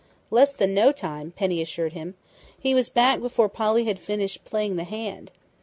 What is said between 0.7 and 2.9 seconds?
no time," Penny assured him. "He was